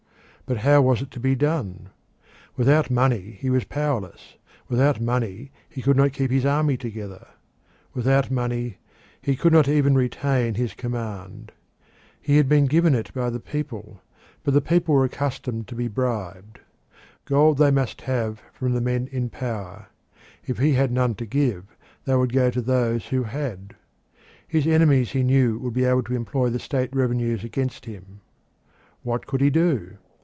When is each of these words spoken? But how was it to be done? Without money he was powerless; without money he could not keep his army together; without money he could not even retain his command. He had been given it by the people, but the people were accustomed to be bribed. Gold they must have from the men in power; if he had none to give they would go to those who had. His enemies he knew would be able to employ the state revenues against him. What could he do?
But 0.47 0.57
how 0.65 0.81
was 0.81 1.01
it 1.01 1.11
to 1.11 1.19
be 1.21 1.33
done? 1.33 1.91
Without 2.57 2.91
money 2.91 3.37
he 3.39 3.49
was 3.49 3.63
powerless; 3.63 4.35
without 4.67 4.99
money 4.99 5.49
he 5.69 5.81
could 5.81 5.95
not 5.95 6.11
keep 6.11 6.29
his 6.29 6.45
army 6.45 6.75
together; 6.75 7.25
without 7.93 8.29
money 8.29 8.77
he 9.21 9.37
could 9.37 9.53
not 9.53 9.69
even 9.69 9.95
retain 9.95 10.55
his 10.55 10.73
command. 10.73 11.53
He 12.19 12.35
had 12.35 12.49
been 12.49 12.65
given 12.65 12.93
it 12.93 13.13
by 13.13 13.29
the 13.29 13.39
people, 13.39 14.01
but 14.43 14.53
the 14.53 14.59
people 14.59 14.93
were 14.93 15.05
accustomed 15.05 15.69
to 15.69 15.75
be 15.75 15.87
bribed. 15.87 16.59
Gold 17.23 17.57
they 17.57 17.71
must 17.71 18.01
have 18.01 18.41
from 18.51 18.73
the 18.73 18.81
men 18.81 19.07
in 19.09 19.29
power; 19.29 19.87
if 20.45 20.57
he 20.57 20.73
had 20.73 20.91
none 20.91 21.15
to 21.15 21.25
give 21.25 21.63
they 22.03 22.13
would 22.17 22.33
go 22.33 22.51
to 22.51 22.59
those 22.61 23.05
who 23.05 23.23
had. 23.23 23.73
His 24.49 24.67
enemies 24.67 25.11
he 25.11 25.23
knew 25.23 25.57
would 25.59 25.73
be 25.73 25.85
able 25.85 26.03
to 26.03 26.13
employ 26.15 26.49
the 26.49 26.59
state 26.59 26.93
revenues 26.93 27.45
against 27.45 27.85
him. 27.85 28.19
What 29.03 29.25
could 29.27 29.39
he 29.39 29.49
do? 29.49 29.95